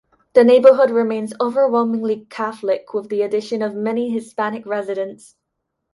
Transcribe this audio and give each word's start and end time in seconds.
The 0.33 0.43
neighborhood 0.43 0.89
remains 0.89 1.31
overwhelmingly 1.39 2.25
Catholic 2.31 2.91
with 2.91 3.09
the 3.09 3.21
addition 3.21 3.61
of 3.61 3.75
many 3.75 4.09
Hispanic 4.09 4.65
residents. 4.65 5.35